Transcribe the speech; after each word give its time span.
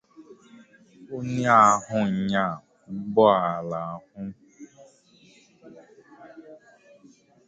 onye 1.15 1.45
ahụ 1.61 1.99
nya 2.27 2.45
ụgbọala 2.89 3.79
ahụ 3.93 4.21